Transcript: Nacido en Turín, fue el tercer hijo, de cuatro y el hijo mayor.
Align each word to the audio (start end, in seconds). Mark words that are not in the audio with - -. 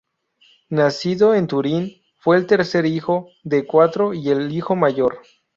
Nacido 0.69 1.35
en 1.35 1.45
Turín, 1.45 2.01
fue 2.17 2.35
el 2.37 2.47
tercer 2.47 2.87
hijo, 2.87 3.27
de 3.43 3.67
cuatro 3.67 4.15
y 4.15 4.29
el 4.29 4.51
hijo 4.51 4.75
mayor. 4.75 5.21